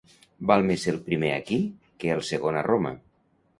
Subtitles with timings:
[0.51, 1.61] Val més ser el primer aquí
[2.05, 2.97] que el segon a Roma.